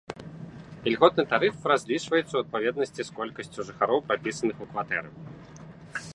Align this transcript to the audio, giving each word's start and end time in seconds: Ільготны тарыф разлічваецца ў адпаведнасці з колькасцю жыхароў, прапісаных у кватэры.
Ільготны 0.91 1.25
тарыф 1.33 1.67
разлічваецца 1.71 2.25
ў 2.35 2.43
адпаведнасці 2.47 3.01
з 3.11 3.19
колькасцю 3.21 3.59
жыхароў, 3.69 3.99
прапісаных 4.09 4.55
у 4.67 4.71
кватэры. 4.71 5.09